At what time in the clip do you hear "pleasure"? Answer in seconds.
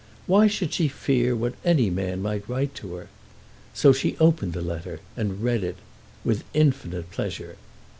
7.11-7.55